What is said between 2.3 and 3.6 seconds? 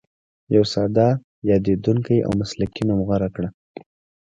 مسلکي نوم غوره کړه.